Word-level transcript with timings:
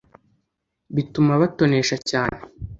bituma 0.95 1.31
abatonesha 1.35 1.95
cyane. 2.09 2.39